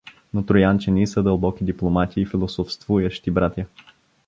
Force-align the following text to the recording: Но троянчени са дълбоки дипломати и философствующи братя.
Но 0.33 0.43
троянчени 0.45 1.07
са 1.07 1.23
дълбоки 1.23 1.63
дипломати 1.65 2.21
и 2.21 2.25
философствующи 2.25 3.31
братя. 3.31 3.65